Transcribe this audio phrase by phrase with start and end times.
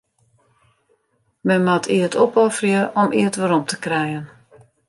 [1.41, 4.29] Men moat eat opofferje om eat werom te krijen.